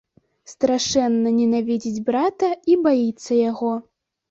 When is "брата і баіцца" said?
2.09-3.31